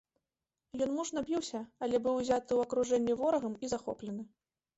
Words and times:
Ён 0.85 0.89
мужна 0.99 1.21
біўся, 1.27 1.61
але 1.89 1.95
быў 2.07 2.17
узяты 2.23 2.49
ў 2.57 2.67
акружэнне 2.69 3.13
ворагам 3.21 3.53
і 3.63 3.71
захоплены. 3.77 4.27